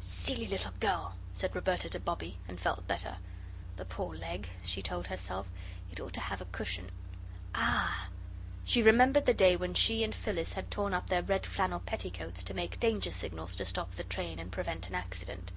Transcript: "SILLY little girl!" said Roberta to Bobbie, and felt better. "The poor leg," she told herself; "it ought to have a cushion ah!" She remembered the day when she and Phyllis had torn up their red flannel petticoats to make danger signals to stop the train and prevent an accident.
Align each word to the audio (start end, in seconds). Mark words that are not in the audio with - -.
"SILLY 0.00 0.48
little 0.48 0.72
girl!" 0.80 1.14
said 1.32 1.54
Roberta 1.54 1.88
to 1.90 2.00
Bobbie, 2.00 2.36
and 2.48 2.58
felt 2.60 2.88
better. 2.88 3.18
"The 3.76 3.84
poor 3.84 4.12
leg," 4.16 4.48
she 4.64 4.82
told 4.82 5.06
herself; 5.06 5.48
"it 5.88 6.00
ought 6.00 6.14
to 6.14 6.20
have 6.20 6.40
a 6.40 6.46
cushion 6.46 6.90
ah!" 7.54 8.08
She 8.64 8.82
remembered 8.82 9.24
the 9.24 9.32
day 9.34 9.54
when 9.54 9.74
she 9.74 10.02
and 10.02 10.12
Phyllis 10.12 10.54
had 10.54 10.68
torn 10.68 10.94
up 10.94 11.10
their 11.10 11.22
red 11.22 11.46
flannel 11.46 11.78
petticoats 11.78 12.42
to 12.42 12.54
make 12.54 12.80
danger 12.80 13.12
signals 13.12 13.54
to 13.54 13.64
stop 13.64 13.92
the 13.92 14.02
train 14.02 14.40
and 14.40 14.50
prevent 14.50 14.88
an 14.88 14.96
accident. 14.96 15.52